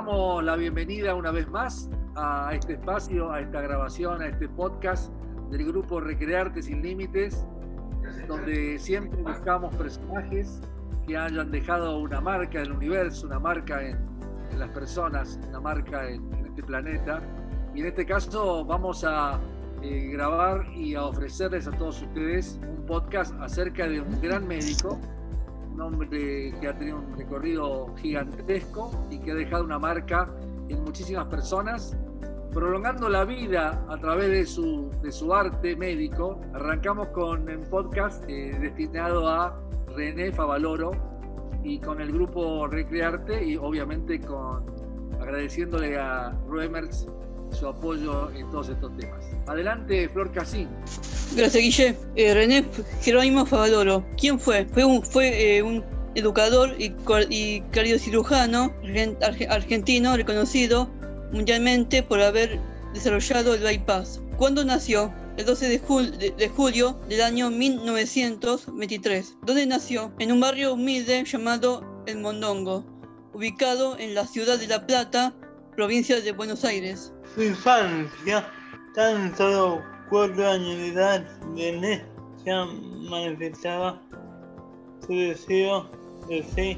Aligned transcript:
damos 0.00 0.42
la 0.42 0.56
bienvenida 0.56 1.14
una 1.14 1.30
vez 1.30 1.46
más 1.50 1.90
a 2.16 2.54
este 2.54 2.72
espacio, 2.72 3.30
a 3.30 3.40
esta 3.42 3.60
grabación, 3.60 4.22
a 4.22 4.28
este 4.28 4.48
podcast 4.48 5.12
del 5.50 5.66
grupo 5.66 6.00
Recrearte 6.00 6.62
sin 6.62 6.80
Límites, 6.80 7.44
donde 8.26 8.78
siempre 8.78 9.20
buscamos 9.22 9.76
personajes 9.76 10.62
que 11.06 11.18
hayan 11.18 11.50
dejado 11.50 11.98
una 11.98 12.18
marca 12.18 12.60
en 12.60 12.68
el 12.68 12.72
universo, 12.72 13.26
una 13.26 13.38
marca 13.38 13.86
en, 13.86 13.98
las 14.58 14.70
personas, 14.70 15.38
una 15.50 15.60
marca 15.60 16.08
en, 16.08 16.46
este 16.46 16.62
planeta. 16.62 17.20
Y 17.74 17.80
en 17.80 17.88
este 17.88 18.06
caso 18.06 18.64
vamos 18.64 19.04
a 19.04 19.38
eh, 19.82 20.08
grabar 20.14 20.66
y 20.74 20.94
a 20.94 21.04
ofrecerles 21.04 21.68
a 21.68 21.72
todos 21.72 22.00
ustedes 22.00 22.58
un 22.62 22.86
podcast 22.86 23.34
acerca 23.38 23.86
de 23.86 24.00
un 24.00 24.18
gran 24.22 24.48
médico 24.48 24.98
un 25.72 25.80
hombre 25.80 26.54
que 26.60 26.68
ha 26.68 26.76
tenido 26.76 26.98
un 26.98 27.16
recorrido 27.16 27.94
gigantesco 27.96 29.06
y 29.10 29.18
que 29.18 29.32
ha 29.32 29.34
dejado 29.34 29.64
una 29.64 29.78
marca 29.78 30.28
en 30.68 30.82
muchísimas 30.84 31.26
personas, 31.26 31.96
prolongando 32.52 33.08
la 33.08 33.24
vida 33.24 33.84
a 33.88 33.96
través 33.98 34.28
de 34.28 34.46
su, 34.46 34.90
de 35.02 35.12
su 35.12 35.32
arte 35.32 35.76
médico. 35.76 36.40
Arrancamos 36.54 37.08
con 37.08 37.48
un 37.48 37.64
podcast 37.68 38.24
eh, 38.28 38.56
destinado 38.60 39.28
a 39.28 39.60
René 39.94 40.32
Favaloro 40.32 40.92
y 41.62 41.78
con 41.78 42.00
el 42.00 42.12
grupo 42.12 42.66
Recrearte 42.66 43.44
y 43.44 43.56
obviamente 43.56 44.20
con 44.20 44.64
agradeciéndole 45.20 45.98
a 45.98 46.30
Ruemers 46.46 47.06
su 47.52 47.66
apoyo 47.66 48.30
en 48.32 48.50
todos 48.50 48.68
estos 48.68 48.96
temas. 48.96 49.24
Adelante, 49.46 50.08
Flor 50.08 50.32
Casín. 50.32 50.68
Gracias, 51.36 51.62
Guille. 51.62 51.96
Eh, 52.16 52.34
René 52.34 52.64
Jerónimo 53.02 53.46
Favaloro. 53.46 54.04
¿Quién 54.18 54.38
fue? 54.38 54.66
Fue 54.66 54.84
un, 54.84 55.02
fue, 55.02 55.56
eh, 55.56 55.62
un 55.62 55.84
educador 56.14 56.74
y, 56.78 56.92
y 57.28 57.60
cardiocirujano 57.70 58.72
argentino 59.48 60.16
reconocido 60.16 60.90
mundialmente 61.32 62.02
por 62.02 62.20
haber 62.20 62.58
desarrollado 62.92 63.54
el 63.54 63.62
bypass. 63.62 64.20
¿Cuándo 64.36 64.64
nació? 64.64 65.12
El 65.36 65.46
12 65.46 65.68
de, 65.68 66.30
de, 66.36 66.48
julio 66.48 67.00
del 67.08 67.22
año 67.22 67.50
1923. 67.50 69.36
¿Dónde 69.46 69.66
nació? 69.66 70.12
En 70.18 70.32
un 70.32 70.40
barrio 70.40 70.74
humilde 70.74 71.24
llamado 71.24 72.02
El 72.06 72.18
Mondongo, 72.18 72.84
ubicado 73.32 73.98
en 73.98 74.14
la 74.14 74.26
ciudad 74.26 74.58
de 74.58 74.66
La 74.66 74.86
Plata, 74.86 75.34
provincia 75.76 76.20
de 76.20 76.32
Buenos 76.32 76.64
Aires. 76.64 77.12
Su 77.34 77.44
infancia, 77.44 78.44
tan 78.94 79.36
solo 79.36 79.82
cuatro 80.08 80.48
años 80.48 80.76
de 80.78 80.88
edad, 80.88 81.24
René 81.56 82.04
ya 82.44 82.64
manifestaba 83.08 84.00
su 85.06 85.12
deseo 85.12 85.86
de 86.28 86.42
ser 86.42 86.76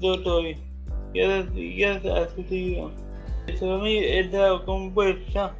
doctor 0.00 0.44
gracias 1.12 2.06
a 2.06 2.34
su 2.34 2.42
tío. 2.44 2.90
Su 3.58 3.66
familia 3.66 4.20
estaba 4.20 4.64
compuesta 4.64 5.54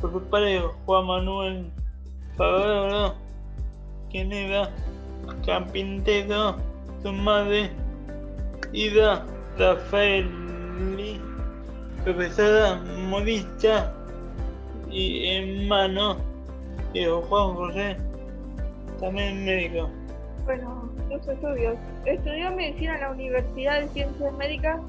por 0.00 0.12
su 0.12 0.20
padre 0.28 0.60
Juan 0.84 1.06
Manuel 1.06 1.72
Favaro, 2.36 3.14
quien 4.10 4.32
era 4.32 4.70
carpintero, 5.44 6.56
su 7.02 7.12
madre 7.12 7.70
Ida 8.72 9.24
Rafael 9.58 10.28
profesora 12.06 12.76
modista 13.08 13.92
y 14.88 15.26
hermano 15.26 16.18
de 16.94 17.04
Juan 17.04 17.54
José, 17.54 17.96
también 19.00 19.44
médico. 19.44 19.90
Bueno, 20.44 20.88
sus 21.10 21.26
estudios. 21.26 21.76
Estudió 22.04 22.52
medicina 22.52 22.94
en 22.94 23.00
la 23.00 23.10
Universidad 23.10 23.80
de 23.80 23.88
Ciencias 23.88 24.32
Médicas 24.34 24.80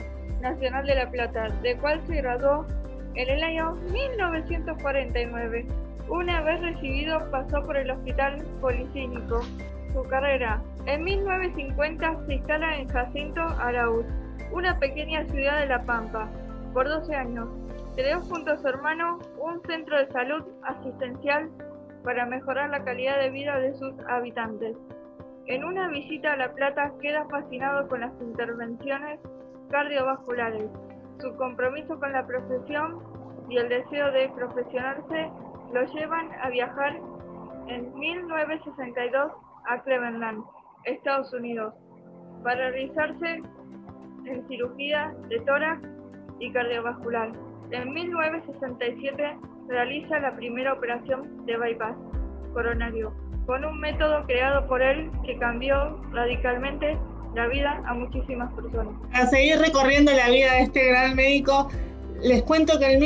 Nacional 0.42 0.86
de 0.86 0.94
La 0.94 1.10
Plata, 1.10 1.50
de 1.64 1.76
cual 1.78 2.00
se 2.06 2.18
graduó 2.18 2.68
en 3.16 3.28
el 3.28 3.44
año 3.44 3.72
1949. 3.92 5.66
Una 6.10 6.42
vez 6.42 6.62
recibido 6.62 7.32
pasó 7.32 7.64
por 7.64 7.78
el 7.78 7.90
Hospital 7.90 8.46
Policlínico. 8.62 9.42
Su 9.92 10.04
carrera. 10.04 10.62
En 10.86 11.04
1950 11.04 12.28
se 12.28 12.36
instala 12.36 12.78
en 12.78 12.88
Jacinto 12.90 13.42
Arauz, 13.42 14.06
una 14.52 14.78
pequeña 14.78 15.26
ciudad 15.26 15.62
de 15.62 15.66
La 15.66 15.82
Pampa 15.82 16.30
por 16.78 16.88
12 16.88 17.16
años. 17.16 17.50
Creó 17.96 18.22
junto 18.22 18.52
a 18.52 18.58
su 18.60 18.68
hermano 18.68 19.18
un 19.40 19.60
centro 19.64 19.98
de 19.98 20.12
salud 20.12 20.44
asistencial 20.62 21.50
para 22.04 22.28
mejorar 22.28 22.70
la 22.70 22.84
calidad 22.84 23.20
de 23.20 23.32
vida 23.32 23.58
de 23.58 23.74
sus 23.74 23.96
habitantes. 24.08 24.78
En 25.48 25.64
una 25.64 25.88
visita 25.88 26.34
a 26.34 26.38
La 26.38 26.54
Plata 26.54 26.94
queda 27.02 27.26
fascinado 27.32 27.88
con 27.88 28.02
las 28.02 28.12
intervenciones 28.22 29.20
cardiovasculares. 29.72 30.70
Su 31.20 31.36
compromiso 31.36 32.00
con 32.00 32.12
la 32.12 32.28
profesión 32.28 33.00
y 33.50 33.58
el 33.58 33.70
deseo 33.70 34.12
de 34.12 34.30
profesionarse 34.36 35.32
lo 35.74 35.84
llevan 35.96 36.30
a 36.44 36.50
viajar 36.52 36.96
en 37.70 37.92
1962 37.96 39.32
a 39.66 39.82
Cleveland, 39.82 40.44
Estados 40.84 41.34
Unidos, 41.34 41.74
para 42.44 42.70
realizarse 42.70 43.42
en 44.26 44.48
cirugía 44.48 45.16
de 45.28 45.40
tórax 45.40 45.98
y 46.40 46.52
cardiovascular. 46.52 47.32
En 47.72 47.94
1967 47.94 49.38
realiza 49.68 50.20
la 50.20 50.36
primera 50.36 50.74
operación 50.74 51.46
de 51.46 51.58
bypass 51.58 51.96
coronario, 52.54 53.14
con 53.46 53.66
un 53.66 53.80
método 53.80 54.26
creado 54.26 54.68
por 54.68 54.82
él 54.82 55.12
que 55.26 55.38
cambió 55.38 56.02
radicalmente 56.12 56.98
la 57.36 57.48
vida 57.48 57.82
a 57.86 57.94
muchísimas 57.94 58.52
personas. 58.54 58.94
A 59.14 59.28
seguir 59.28 59.60
recorriendo 59.60 60.12
la 60.12 60.30
vida 60.30 60.54
de 60.54 60.62
este 60.62 60.88
gran 60.88 61.16
médico, 61.16 61.70
les 62.22 62.42
cuento 62.44 62.80
que 62.80 62.94
en, 62.94 63.04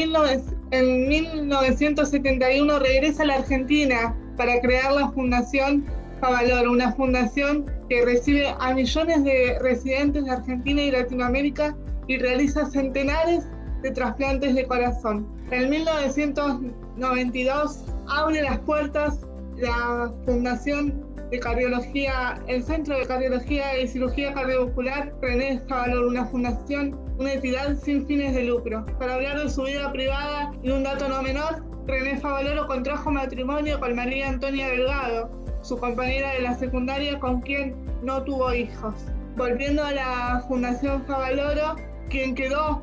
en 0.72 1.08
1971 1.08 2.80
regresa 2.80 3.24
a 3.24 3.26
la 3.26 3.36
Argentina 3.36 4.16
para 4.38 4.60
crear 4.62 4.94
la 4.94 5.10
Fundación 5.10 5.86
Favalor, 6.22 6.68
una 6.68 6.94
fundación 6.94 7.66
que 7.90 8.06
recibe 8.06 8.48
a 8.60 8.74
millones 8.74 9.24
de 9.24 9.58
residentes 9.60 10.24
de 10.24 10.32
Argentina 10.32 10.82
y 10.82 10.92
Latinoamérica 10.92 11.76
y 12.08 12.18
realiza 12.18 12.66
centenares 12.66 13.46
de 13.82 13.92
trasplantes 13.92 14.56
de 14.56 14.66
corazón. 14.66 15.28
En 15.52 15.70
1992 15.70 17.84
abre 18.08 18.44
las 18.44 18.60
puertas 18.60 19.20
la 19.58 20.12
Fundación 20.26 21.06
de 21.30 21.40
Cardiología, 21.40 22.42
el 22.48 22.64
Centro 22.64 22.98
de 22.98 23.06
Cardiología 23.06 23.80
y 23.80 23.88
Cirugía 23.88 24.34
Cardiovascular 24.34 25.14
René 25.22 25.62
Favalor, 25.68 26.06
una 26.06 26.26
fundación, 26.26 26.98
una 27.18 27.34
entidad 27.34 27.78
sin 27.78 28.06
fines 28.06 28.36
de 28.36 28.44
lucro. 28.44 28.86
Para 29.00 29.16
hablar 29.16 29.40
de 29.40 29.50
su 29.50 29.64
vida 29.64 29.92
privada 29.92 30.52
y 30.62 30.72
un 30.72 30.84
dato 30.84 31.08
no 31.08 31.22
menor, 31.22 31.64
René 31.88 32.18
Favaloro 32.18 32.68
contrajo 32.68 33.12
matrimonio 33.12 33.80
con 33.80 33.96
María 33.96 34.30
Antonia 34.30 34.68
Delgado, 34.68 35.30
su 35.62 35.78
compañera 35.78 36.34
de 36.34 36.42
la 36.42 36.56
secundaria 36.56 37.20
con 37.20 37.42
quien 37.42 37.76
no 38.04 38.24
tuvo 38.24 38.54
hijos. 38.54 38.96
Volviendo 39.38 39.84
a 39.84 39.94
la 39.94 40.44
Fundación 40.48 41.06
Favaloro, 41.06 41.76
quien 42.12 42.36
quedó 42.36 42.82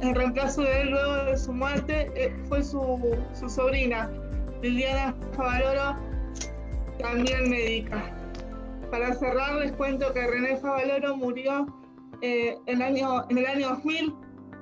en 0.00 0.14
reemplazo 0.14 0.62
de 0.62 0.82
él 0.82 0.90
luego 0.90 1.24
de 1.24 1.38
su 1.38 1.52
muerte 1.52 2.10
eh, 2.14 2.34
fue 2.48 2.62
su, 2.62 2.98
sobrina, 3.48 4.10
Liliana 4.62 5.14
Favaloro, 5.36 5.96
también 6.98 7.50
médica. 7.50 8.02
Para 8.90 9.14
cerrar, 9.14 9.54
les 9.56 9.72
cuento 9.72 10.12
que 10.12 10.26
René 10.26 10.56
Favaloro 10.56 11.16
murió 11.16 11.66
eh, 12.22 12.58
en, 12.66 12.82
año, 12.82 13.24
en 13.28 13.38
el 13.38 13.46
año 13.46 13.68
2000 13.70 14.14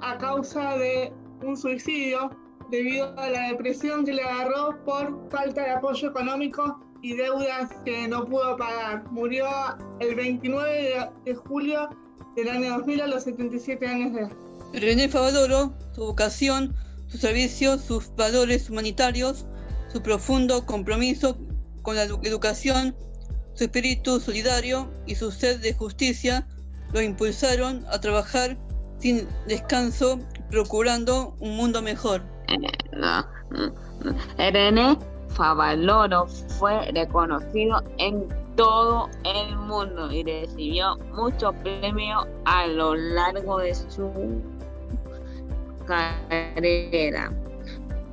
a 0.03 0.19
causa 0.19 0.77
de 0.77 1.13
un 1.43 1.57
suicidio 1.57 2.31
debido 2.71 3.19
a 3.19 3.31
la 3.31 3.49
depresión 3.49 4.05
que 4.05 4.13
le 4.13 4.23
agarró 4.23 4.79
por 4.85 5.29
falta 5.31 5.63
de 5.63 5.71
apoyo 5.71 6.11
económico 6.11 6.81
y 7.03 7.15
deudas 7.17 7.73
que 7.85 8.07
no 8.07 8.25
pudo 8.25 8.57
pagar. 8.57 9.11
Murió 9.11 9.49
el 10.01 10.15
29 10.15 11.11
de 11.25 11.35
julio 11.35 11.89
del 12.37 12.49
año 12.49 12.77
2000 12.79 13.01
a 13.03 13.07
los 13.07 13.25
77 13.25 13.87
años 13.87 14.13
de 14.13 14.21
edad. 14.21 14.33
René 14.73 15.09
Favaloro, 15.09 15.73
su 15.95 16.03
vocación, 16.03 16.75
su 17.09 17.19
servicio, 17.19 17.79
sus 17.79 18.15
valores 18.17 18.69
humanitarios, 18.71 19.47
su 19.93 20.03
profundo 20.03 20.67
compromiso 20.67 21.39
con 21.83 21.97
la 21.97 22.05
educación, 22.05 22.95
su 23.55 23.65
espíritu 23.65 24.21
solidario 24.21 24.91
y 25.07 25.15
su 25.15 25.31
sed 25.31 25.61
de 25.61 25.73
justicia 25.73 26.47
lo 26.93 27.01
impulsaron 27.01 27.85
a 27.91 28.01
trabajar 28.01 28.57
sin 28.99 29.27
descanso, 29.47 30.19
procurando 30.51 31.35
un 31.41 31.57
mundo 31.57 31.83
mejor. 31.83 32.23
René 34.39 34.99
Favaloro 35.29 36.27
fue 36.59 36.91
reconocido 36.93 37.83
en 37.99 38.29
todo 38.59 39.09
el 39.23 39.57
mundo 39.57 40.11
y 40.11 40.25
recibió 40.25 40.97
muchos 41.15 41.55
premios 41.63 42.27
a 42.45 42.67
lo 42.67 42.97
largo 42.97 43.59
de 43.59 43.73
su 43.73 44.11
carrera. 45.87 47.33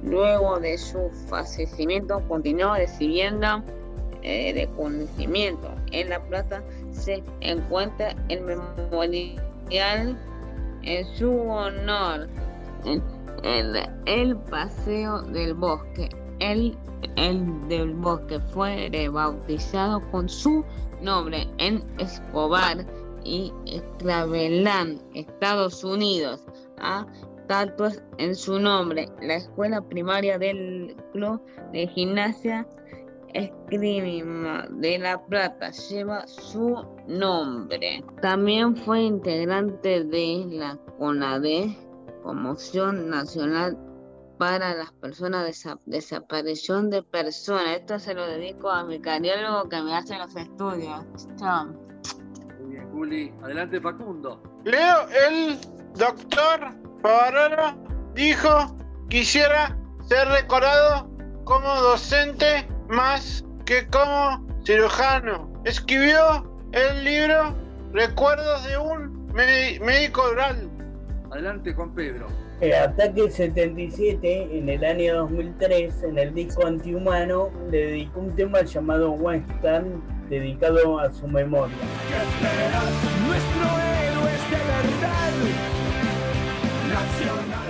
Luego 0.04 0.60
de 0.60 0.78
su 0.78 1.10
fallecimiento 1.28 2.22
continuó 2.28 2.76
recibiendo 2.76 3.64
eh, 4.22 4.52
reconocimiento. 4.54 5.68
En 5.92 6.10
La 6.10 6.20
Plata 6.20 6.62
se 6.92 7.24
encuentra 7.42 8.16
el 8.30 8.42
memorial 8.42 10.16
en 10.84 11.06
su 11.16 11.32
honor. 11.50 12.28
El- 13.42 13.80
el 14.06 14.38
paseo 14.38 15.24
del 15.24 15.56
bosque. 15.56 16.08
El, 16.52 16.78
el 17.16 17.68
del 17.68 17.94
bosque 17.96 18.40
fue 18.54 18.90
rebautizado 18.92 20.00
con 20.12 20.30
su 20.30 20.64
nombre 21.02 21.48
en 21.58 21.84
Escobar 21.98 22.86
y 23.24 23.52
Cleveland, 23.98 25.02
Estados 25.16 25.84
Unidos. 25.84 26.46
A 26.78 27.08
estatuas 27.46 28.04
en 28.18 28.36
su 28.36 28.60
nombre. 28.60 29.08
La 29.22 29.36
escuela 29.36 29.82
primaria 29.82 30.38
del 30.38 30.96
club 31.14 31.42
de 31.72 31.88
gimnasia 31.88 32.68
Esgrima 33.34 34.68
de 34.70 34.98
La 34.98 35.24
Plata 35.26 35.70
lleva 35.72 36.28
su 36.28 36.86
nombre. 37.08 38.04
También 38.22 38.76
fue 38.78 39.02
integrante 39.02 40.04
de 40.06 40.46
la 40.50 40.78
CONADE, 40.98 41.76
Conmoción 42.24 43.10
Nacional 43.10 43.78
para 44.38 44.74
las 44.76 44.92
personas 44.94 45.48
desa- 45.48 45.80
desaparición 45.86 46.90
de 46.90 47.04
personas. 47.04 47.78
Esto 47.80 48.00
se 48.00 48.14
lo 48.14 48.26
dedico 48.28 48.70
a 48.70 48.84
mi 48.84 49.00
cardiólogo 49.00 49.70
que 49.70 49.82
me 49.82 49.96
hace 49.96 50.18
los 50.18 50.36
estudios. 50.36 51.06
Chao. 51.38 51.66
Muy 52.60 52.72
bien, 52.74 52.90
Juli. 52.92 53.34
Adelante, 53.44 53.80
Facundo. 53.80 54.42
Leo, 54.64 55.08
el 55.28 55.60
doctor 55.96 56.74
Favarolo 57.02 57.78
dijo 58.14 58.76
quisiera 59.10 59.78
ser 60.08 60.28
recordado 60.30 61.10
como 61.44 61.68
docente 61.82 62.68
más 62.90 63.44
que 63.66 63.88
como 63.88 64.46
cirujano. 64.66 65.52
Escribió 65.64 66.52
el 66.72 67.04
libro 67.04 67.56
Recuerdos 67.94 68.64
de 68.66 68.78
un 68.78 69.28
mé- 69.34 69.80
médico 69.80 70.22
rural. 70.32 70.70
Adelante, 71.32 71.74
Juan 71.74 71.94
Pedro. 71.96 72.28
Eh, 72.62 72.74
Ataque 72.74 73.30
77, 73.30 74.58
en 74.58 74.70
el 74.70 74.86
año 74.86 75.18
2003, 75.18 76.04
en 76.04 76.18
el 76.18 76.34
disco 76.34 76.66
Antihumano, 76.66 77.50
le 77.70 77.88
dedicó 77.88 78.22
un 78.22 78.34
tema 78.34 78.62
llamado 78.62 79.12
Western, 79.12 80.02
dedicado 80.30 80.98
a 81.00 81.12
su 81.12 81.28
memoria. 81.28 81.76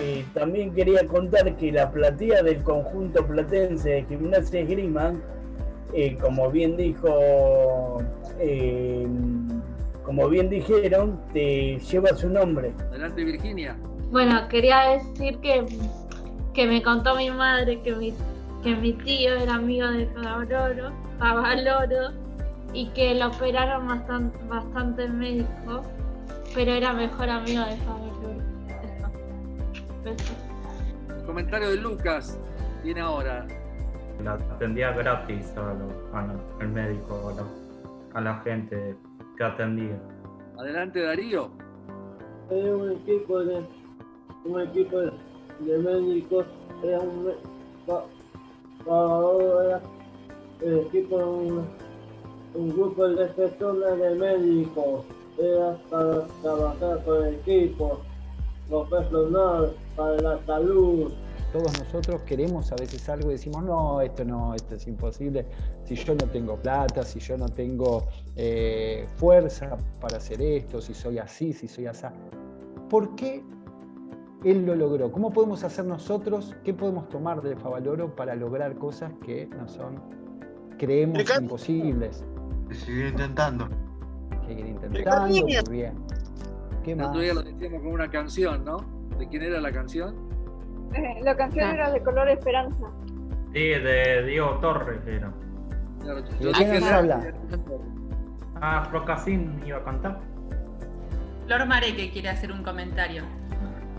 Eh, 0.04 0.24
también 0.36 0.72
quería 0.72 1.08
contar 1.08 1.56
que 1.58 1.72
la 1.72 1.92
platea 1.92 2.44
del 2.44 2.62
conjunto 2.62 3.26
platense 3.26 3.90
de 3.90 4.04
gimnasia 4.04 4.60
esgrima, 4.60 5.14
eh, 5.94 6.16
como 6.22 6.52
bien 6.52 6.78
dijo, 6.78 8.04
eh, 8.40 9.08
como 10.04 10.30
bien 10.30 10.48
dijeron, 10.48 11.20
te 11.34 11.80
lleva 11.80 12.16
su 12.16 12.30
nombre. 12.30 12.72
Adelante, 12.92 13.24
Virginia. 13.24 13.76
Bueno, 14.16 14.48
quería 14.48 14.80
decir 14.92 15.40
que, 15.42 15.66
que 16.54 16.66
me 16.68 16.82
contó 16.82 17.18
mi 17.18 17.30
madre 17.32 17.82
que 17.82 17.94
mi, 17.94 18.14
que 18.64 18.74
mi 18.74 18.94
tío 18.94 19.36
era 19.36 19.56
amigo 19.56 19.90
de 19.90 20.06
Favaloro, 20.08 20.94
Favaloro 21.20 22.14
y 22.72 22.88
que 22.92 23.14
lo 23.16 23.28
operaron 23.28 23.90
bastante, 23.90 24.40
bastante 24.48 25.10
médico, 25.10 25.82
pero 26.54 26.72
era 26.72 26.94
mejor 26.94 27.30
amigo 27.30 27.66
de 27.66 27.76
Favaloro. 27.76 28.42
Besos. 30.06 30.38
El 31.10 31.26
comentario 31.26 31.70
de 31.72 31.76
Lucas 31.76 32.40
viene 32.86 33.02
ahora. 33.02 33.46
La 34.24 34.36
atendía 34.36 34.92
gratis 34.92 35.52
a 35.58 35.74
lo- 35.74 36.18
a 36.18 36.22
lo- 36.22 36.62
al 36.62 36.70
médico, 36.70 37.34
a 37.34 37.34
la, 37.34 38.18
a 38.18 38.22
la 38.22 38.42
gente 38.44 38.96
que 39.38 39.44
atendía. 39.44 40.00
Adelante, 40.58 41.02
Darío. 41.02 41.52
Era 42.50 42.76
un 42.78 42.92
equipo 42.94 43.40
de 43.40 43.62
un 44.46 44.62
equipo 44.62 44.98
de 44.98 45.78
médicos, 45.78 46.46
era 46.84 47.00
un 47.00 47.34
ahora 48.88 49.82
el 50.62 50.80
equipo 50.80 51.18
un, 51.18 51.68
un 52.54 52.70
grupo 52.70 53.08
de 53.08 53.26
personas 53.28 53.98
de 53.98 54.16
médicos, 54.16 55.06
era 55.38 55.78
para 55.90 56.28
trabajar 56.42 57.04
con 57.04 57.28
equipos 57.28 58.00
profesional 58.70 59.76
para 59.96 60.22
la 60.22 60.46
salud. 60.46 61.12
Todos 61.52 61.80
nosotros 61.80 62.22
queremos 62.24 62.72
a 62.72 62.76
veces 62.76 63.08
algo 63.08 63.30
y 63.30 63.34
decimos, 63.34 63.64
no, 63.64 64.02
esto 64.02 64.26
no, 64.26 64.54
esto 64.54 64.76
es 64.76 64.88
imposible. 64.88 65.46
Si 65.86 65.96
yo 65.96 66.14
no 66.16 66.26
tengo 66.28 66.58
plata, 66.58 67.04
si 67.04 67.20
yo 67.20 67.38
no 67.38 67.48
tengo 67.48 68.08
eh, 68.36 69.08
fuerza 69.16 69.78
para 70.02 70.18
hacer 70.18 70.42
esto, 70.42 70.82
si 70.82 70.94
soy 70.94 71.18
así, 71.18 71.54
si 71.54 71.68
soy 71.68 71.86
así. 71.86 72.08
¿Por 72.90 73.16
qué 73.16 73.42
él 74.44 74.66
lo 74.66 74.76
logró? 74.76 75.12
¿Cómo 75.12 75.32
podemos 75.32 75.64
hacer 75.64 75.86
nosotros? 75.86 76.56
¿Qué 76.64 76.74
podemos 76.74 77.10
tomar 77.10 77.42
de 77.42 77.56
Favaloro 77.56 78.16
para 78.16 78.36
lograr 78.36 78.76
cosas 78.76 79.12
que 79.24 79.48
no 79.48 79.68
son, 79.68 80.02
creemos 80.78 81.18
Ricardo. 81.18 81.44
imposibles? 81.44 82.24
Seguir 82.72 83.08
intentando. 83.08 83.68
Seguir 84.48 84.68
intentando, 84.68 85.28
muy 85.28 85.56
bien. 85.70 85.96
¿Qué 86.84 86.96
más? 86.96 87.08
otro 87.08 87.22
día 87.22 87.34
lo 87.34 87.42
decíamos 87.42 87.82
con 87.82 87.92
una 87.94 88.10
canción, 88.10 88.64
¿no? 88.64 88.78
¿De 89.18 89.28
quién 89.28 89.44
era 89.44 89.60
la 89.60 89.72
canción? 89.72 90.16
Eh, 90.94 91.20
la 91.24 91.36
canción 91.36 91.70
era 91.72 91.92
de 91.92 92.02
color 92.02 92.30
esperanza. 92.30 92.86
Sí, 93.54 93.60
de 93.60 94.24
Diego 94.26 94.60
Torres 94.60 95.00
era. 95.08 95.32
Claro, 96.02 96.22
¿De 96.22 96.40
yo 96.40 96.52
nos 96.52 96.84
habla? 96.84 97.34
Ah, 98.62 98.86
Frocasín 98.90 99.60
iba 99.66 99.78
a 99.78 99.84
cantar. 99.84 100.20
Flor 101.46 101.66
Mareque 101.66 102.12
quiere 102.12 102.30
hacer 102.30 102.52
un 102.52 102.64
comentario. 102.64 103.24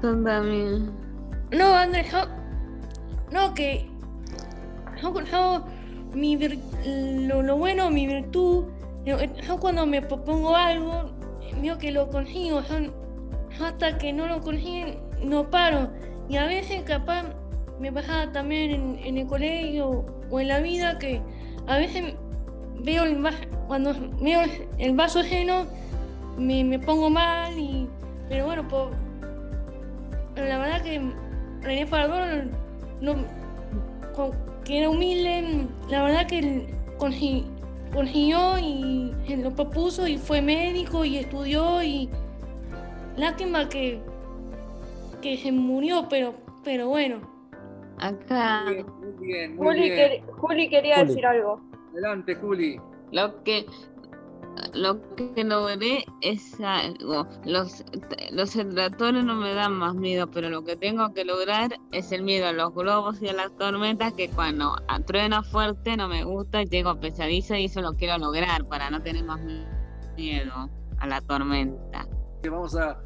También. 0.03 0.91
No, 1.53 1.75
Andrés. 1.75 2.07
No, 3.33 3.55
que. 3.55 3.89
Mi 6.15 6.37
vir- 6.37 6.59
lo, 7.27 7.43
lo 7.43 7.57
bueno, 7.57 7.91
mi 7.91 8.07
virtud. 8.07 8.65
Yo, 9.05 9.17
cuando 9.61 9.87
me 9.87 10.03
propongo 10.03 10.57
algo, 10.57 11.11
veo 11.61 11.79
que 11.79 11.93
lo 11.93 12.09
consigo. 12.09 12.61
Yo, 12.63 13.65
hasta 13.65 13.99
que 13.99 14.13
no 14.13 14.27
lo 14.27 14.41
consigo, 14.41 14.89
no 15.23 15.51
paro. 15.51 15.91
Y 16.29 16.37
a 16.37 16.47
veces, 16.47 16.83
capaz, 16.83 17.25
me 17.79 17.93
pasaba 17.93 18.33
también 18.33 18.99
en, 19.05 19.19
el 19.19 19.27
colegio 19.27 20.05
o 20.31 20.41
en 20.41 20.49
la 20.49 20.61
vida 20.61 20.99
que 20.99 21.21
a 21.67 21.77
veces 21.79 22.15
veo 22.83 23.05
el 23.05 23.25
va- 23.25 23.31
cuando 23.69 23.95
veo 24.21 24.41
el 24.79 24.95
vaso 24.97 25.23
lleno, 25.23 25.67
me, 26.39 26.65
me 26.65 26.79
pongo 26.79 27.11
mal. 27.11 27.57
y 27.59 27.89
Pero 28.29 28.47
bueno, 28.47 28.67
por, 28.67 28.91
la 30.37 30.59
verdad 30.59 30.83
que 30.83 31.01
René 31.63 31.87
Favaloro 31.87 32.51
no, 33.01 33.15
con- 34.15 34.33
que 34.65 34.79
era 34.81 34.91
humilde, 34.91 35.67
la 35.89 36.03
verdad 36.03 36.27
que 36.27 36.39
él 36.39 36.67
consi- 36.99 37.45
consiguió 37.93 38.59
y 38.59 39.13
se 39.27 39.37
lo 39.37 39.55
propuso 39.55 40.07
y 40.07 40.19
fue 40.19 40.43
médico 40.43 41.05
y 41.05 41.19
estudió 41.19 41.83
y 41.83 42.09
lástima 43.17 43.69
que, 43.69 44.01
que 45.23 45.37
se 45.39 45.53
murió, 45.53 46.07
pero, 46.09 46.35
pero 46.65 46.89
bueno. 46.89 47.21
Acá 47.99 48.65
Muy 48.67 48.75
bien, 48.75 48.87
muy 49.17 49.27
bien. 49.27 49.57
muy 49.57 49.67
Juli, 49.67 49.91
bien. 49.91 49.97
quer- 49.97 50.33
Juli 50.33 50.69
quería 50.69 50.97
Juli. 50.97 51.09
decir 51.09 51.27
algo. 51.27 51.61
Adelante, 51.93 52.35
Juli. 52.35 52.81
lo 53.13 53.43
que 53.45 53.65
lo 54.75 55.01
que 55.17 55.45
logré 55.45 56.05
es 56.21 56.61
algo. 56.61 57.27
Los, 57.45 57.85
los 58.33 58.57
no 58.57 59.35
me 59.35 59.55
dan 59.55 59.75
más 59.75 59.95
miedo, 59.95 60.31
pero 60.31 60.51
lo 60.51 60.65
que 60.65 60.77
tengo 60.77 61.13
que 61.13 61.25
lograr 61.25 61.77
es 61.93 62.13
el 62.13 62.23
miedo 62.23 62.47
a 62.47 62.53
los 62.53 62.75
globos 62.75 63.21
y 63.23 63.29
a 63.29 63.33
las 63.33 63.55
tormentas, 63.57 64.13
que 64.15 64.29
cuando 64.29 64.77
truena 65.07 65.43
fuerte 65.43 65.97
no 65.97 66.09
me 66.09 66.25
gusta 66.25 66.63
y 66.63 66.67
tengo 66.67 66.99
pesadilla 66.99 67.59
y 67.59 67.67
eso 67.67 67.81
lo 67.81 67.95
quiero 67.95 68.19
lograr 68.19 68.65
para 68.67 68.91
no 68.91 69.03
tener 69.03 69.25
más 69.25 69.41
miedo 70.17 70.71
a 70.99 71.07
la 71.07 71.21
tormenta. 71.21 72.07
Que 72.43 72.51
vamos 72.51 72.77
a, 72.77 72.99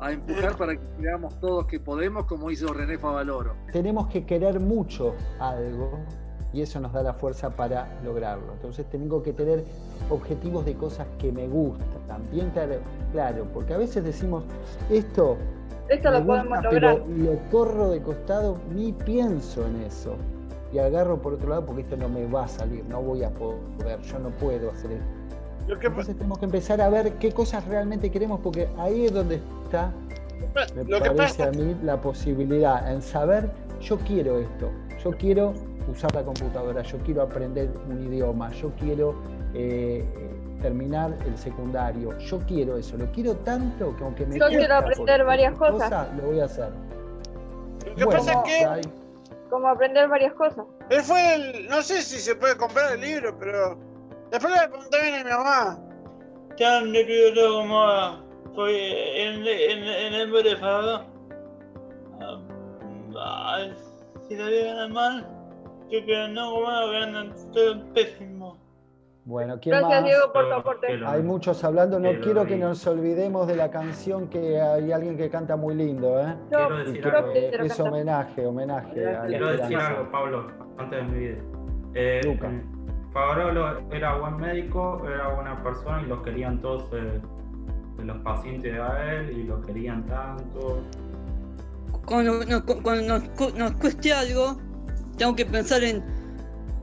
a 0.00 0.12
empujar 0.12 0.56
para 0.56 0.76
que 0.76 0.86
creamos 0.98 1.38
todos 1.40 1.66
que 1.66 1.80
podemos, 1.80 2.26
como 2.26 2.50
hizo 2.50 2.72
René 2.72 2.98
Favaloro. 2.98 3.56
tenemos 3.72 4.08
que 4.08 4.24
querer 4.24 4.60
mucho 4.60 5.14
algo 5.38 6.04
y 6.54 6.62
eso 6.62 6.78
nos 6.80 6.92
da 6.92 7.02
la 7.02 7.12
fuerza 7.12 7.50
para 7.50 7.88
lograrlo. 8.04 8.52
Entonces 8.52 8.86
tengo 8.86 9.22
que 9.22 9.32
tener 9.32 9.64
objetivos 10.08 10.64
de 10.64 10.74
cosas 10.74 11.06
que 11.18 11.32
me 11.32 11.48
gustan, 11.48 12.22
bien 12.30 12.50
claro, 12.50 12.76
claro, 13.12 13.46
porque 13.52 13.74
a 13.74 13.78
veces 13.78 14.04
decimos, 14.04 14.44
esto, 14.88 15.36
Esto 15.88 16.10
me 16.10 16.20
lo 16.20 16.26
podemos 16.26 16.62
lograr. 16.62 17.02
pero 17.02 17.06
lo 17.16 17.38
corro 17.50 17.90
de 17.90 18.00
costado, 18.00 18.56
ni 18.72 18.92
pienso 18.92 19.66
en 19.66 19.82
eso. 19.82 20.14
Y 20.72 20.78
agarro 20.78 21.20
por 21.20 21.34
otro 21.34 21.48
lado 21.48 21.66
porque 21.66 21.82
esto 21.82 21.96
no 21.96 22.08
me 22.08 22.26
va 22.26 22.44
a 22.44 22.48
salir, 22.48 22.84
no 22.88 23.02
voy 23.02 23.24
a 23.24 23.30
poder, 23.30 24.00
yo 24.02 24.18
no 24.20 24.30
puedo 24.30 24.70
hacer 24.70 24.92
esto. 24.92 25.06
Entonces 25.68 26.16
tenemos 26.16 26.38
que 26.38 26.44
empezar 26.44 26.80
a 26.80 26.88
ver 26.88 27.14
qué 27.14 27.32
cosas 27.32 27.66
realmente 27.66 28.10
queremos, 28.10 28.40
porque 28.40 28.68
ahí 28.78 29.06
es 29.06 29.14
donde 29.14 29.40
está 29.64 29.92
me 30.74 30.84
lo 30.84 31.00
que 31.00 31.10
parece 31.10 31.16
pasa 31.16 31.48
a 31.48 31.50
mí 31.52 31.76
la 31.82 32.00
posibilidad 32.00 32.92
en 32.92 33.02
saber, 33.02 33.50
yo 33.80 33.98
quiero 33.98 34.38
esto, 34.38 34.70
yo 35.02 35.10
quiero 35.12 35.54
usar 35.94 36.14
la 36.14 36.22
computadora, 36.22 36.82
yo 36.82 36.98
quiero 36.98 37.22
aprender 37.22 37.70
un 37.88 38.02
idioma, 38.02 38.50
yo 38.52 38.70
quiero 38.78 39.14
eh, 39.54 40.04
terminar 40.60 41.16
el 41.26 41.36
secundario, 41.38 42.16
yo 42.18 42.38
quiero 42.46 42.76
eso, 42.76 42.96
lo 42.96 43.10
quiero 43.12 43.34
tanto 43.38 43.96
que 43.96 44.04
aunque 44.04 44.26
me 44.26 44.38
Yo 44.38 44.48
quiero 44.48 44.74
aprender 44.74 45.24
varias 45.24 45.56
cosas. 45.56 46.08
lo 46.16 46.22
voy 46.24 46.40
a 46.40 46.44
hacer. 46.44 46.70
Lo 47.86 47.94
que 47.94 48.16
pasa 48.16 48.32
es 48.32 48.82
que 48.82 48.88
Como 49.50 49.68
aprender 49.68 50.08
varias 50.08 50.32
cosas. 50.34 50.64
él 50.90 51.02
fue 51.02 51.34
el. 51.34 51.68
No 51.68 51.80
sé 51.82 52.02
si 52.02 52.18
se 52.18 52.34
puede 52.34 52.56
comprar 52.56 52.94
el 52.94 53.00
libro, 53.00 53.36
pero. 53.38 53.78
Después 54.30 54.52
le 54.52 54.68
pregunté 54.68 55.02
bien 55.02 55.14
a 55.14 55.24
mi 55.24 55.30
mamá. 55.30 55.78
Blir 56.56 57.34
då 57.34 57.58
om 57.60 57.68
för 58.54 58.68
en 58.68 59.46
en 59.46 59.82
en 59.84 60.14
embarefado. 60.14 61.00
Si 64.28 64.36
lo 64.36 64.46
digan 64.46 64.92
mal, 64.92 65.26
yo 65.90 66.04
que 66.06 66.28
no 66.32 66.54
bueno, 66.60 67.32
todo 67.52 67.92
pésimo. 67.92 68.58
Bueno, 69.26 69.58
¿quién 69.58 69.78
Gracias, 69.78 70.02
más? 70.02 70.04
Diego, 70.10 70.32
por 70.34 70.48
tu 70.48 70.52
aporte. 70.54 70.86
Hay 71.06 71.22
muchos 71.22 71.64
hablando, 71.64 71.98
no 71.98 72.10
quiero 72.20 72.44
que 72.44 72.56
nos 72.58 72.86
olvidemos 72.86 73.46
de 73.46 73.56
la 73.56 73.70
canción 73.70 74.28
que 74.28 74.60
hay 74.60 74.92
alguien 74.92 75.16
que 75.16 75.30
canta 75.30 75.56
muy 75.56 75.74
lindo, 75.74 76.20
¿eh? 76.20 76.34
Quiero 76.50 76.76
decir 76.76 77.02
que, 77.02 77.08
algo. 77.08 77.32
eh, 77.34 77.56
es 77.60 77.80
homenaje, 77.80 78.44
homenaje 78.46 79.06
a 79.06 79.22
la 79.22 79.26
Quiero 79.26 79.46
decir 79.46 79.62
esperanza. 79.64 79.88
algo, 79.98 80.10
Pablo, 80.12 80.46
antes 80.76 80.98
de 80.98 81.04
mi 81.12 81.18
vida. 81.20 81.36
Eh, 81.94 82.20
Luca. 82.24 82.50
Favarolo 83.14 83.78
era 83.92 84.16
buen 84.18 84.36
médico, 84.36 85.00
era 85.08 85.28
buena 85.34 85.62
persona 85.62 86.02
y 86.02 86.06
los 86.06 86.20
querían 86.22 86.60
todos 86.60 86.84
eh, 86.92 87.20
los 88.04 88.16
pacientes 88.18 88.78
a 88.78 89.10
él 89.14 89.30
y 89.38 89.44
lo 89.44 89.60
querían 89.62 90.04
tanto. 90.06 90.82
Cuando, 92.04 92.44
nos, 92.44 92.60
cuando 92.82 93.02
nos, 93.18 93.28
cu- 93.30 93.56
nos 93.56 93.72
cueste 93.76 94.12
algo, 94.12 94.56
tengo 95.16 95.34
que 95.36 95.46
pensar 95.46 95.82
en, 95.84 96.02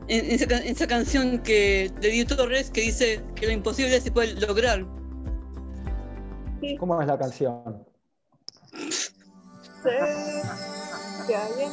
en, 0.08 0.30
esa, 0.30 0.46
ca- 0.46 0.58
en 0.58 0.68
esa 0.68 0.86
canción 0.86 1.38
que 1.38 1.90
de 2.00 2.08
Diego 2.08 2.36
Torres 2.36 2.70
que 2.70 2.82
dice 2.82 3.22
que 3.34 3.46
lo 3.46 3.52
imposible 3.52 4.00
se 4.00 4.10
puede 4.10 4.34
lograr. 4.40 4.84
¿Cómo 6.78 7.00
es 7.00 7.06
la 7.08 7.18
canción? 7.18 7.84
Que 11.26 11.36
hay 11.36 11.52
en 11.62 11.70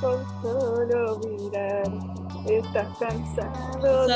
con 0.00 0.24
solo 0.42 1.18
mirar. 1.18 1.92
Estás 2.46 2.88
cansado 2.98 4.06
de 4.06 4.14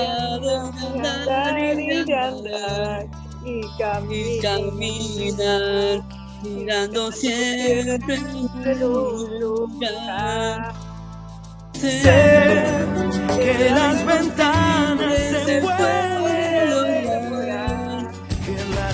andar 1.08 1.58
y 1.58 2.04
de 2.04 2.14
andar 2.14 3.06
y 3.44 3.60
caminar. 3.78 4.42
caminar, 4.42 6.02
mirando 6.42 7.12
siempre 7.12 8.14
en 8.64 8.82
un 8.84 9.40
lugar. 9.40 10.72
Sé 11.84 12.64
que 13.36 13.70
las 13.70 14.06
ventanas 14.06 15.18
se 15.44 15.60
pueden 15.60 16.70
lograr, 16.70 18.10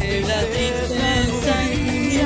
que 0.00 0.20
la 0.22 0.40
tristeza 0.50 1.54
y 1.72 2.20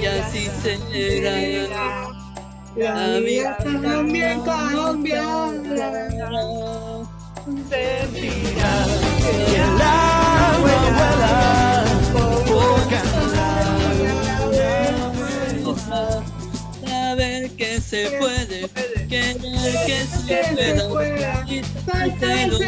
y 0.00 0.06
así 0.06 0.44
será. 0.62 2.08
La 2.76 3.18
vida 3.18 3.56
también 3.58 4.40
cambiará. 4.40 5.52
Sentirás 7.44 8.88
que 9.22 9.56
el 9.56 9.82
agua 9.82 10.76
vuela 10.96 11.84
por 12.12 12.36
Saber 17.06 17.46
que 17.50 17.80
se 17.80 18.18
puede, 18.18 18.68
querer 19.08 19.36
que 19.86 20.04
se 20.26 20.42
pueda, 20.88 21.46
saltarse 21.86 22.46
los 22.48 22.58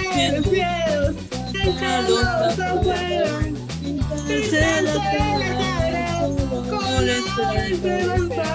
cielos, 0.45 1.16
dejarlos 1.52 2.25
afuera, 2.25 3.40
se 4.49 4.83
la 4.83 4.95
cara 4.95 6.21
con 6.71 7.04
la 7.04 7.16
esperanza 7.66 8.49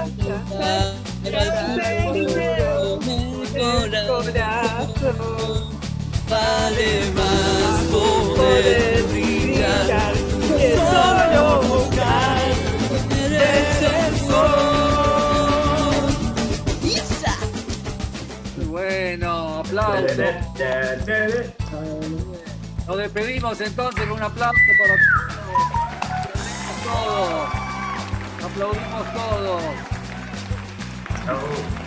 para 0.53 0.93
el 1.25 1.33
corazón 4.07 5.67
vale 6.29 6.91
más 7.13 7.83
poder 7.91 9.03
brillar 9.11 10.13
que 10.57 10.69
solo 10.77 11.43
buscar 11.61 12.72
Nos 22.87 22.97
despedimos 22.97 23.59
entonces 23.59 24.07
un 24.07 24.21
aplauso 24.21 24.59
para 24.77 24.95
todos. 26.83 27.49
Aplaudimos 28.43 29.13
todos. 29.13 29.63
Chau. 31.25 31.82